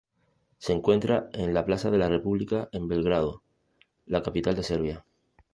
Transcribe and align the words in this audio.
Se 0.57 0.73
encuentra 0.73 1.29
en 1.31 1.53
la 1.53 1.63
Plaza 1.63 1.91
de 1.91 1.99
la 1.99 2.09
República, 2.09 2.69
en 2.71 2.87
Belgrado, 2.87 3.43
la 4.07 4.23
capital 4.23 4.55
de 4.55 4.63
Serbia. 4.63 5.05